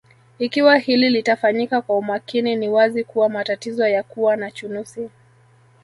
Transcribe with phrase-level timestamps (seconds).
[0.39, 5.09] Ikiwa hili litafanyika kwa umakini ni wazi kuwa matatizo ya kuwa na chunusi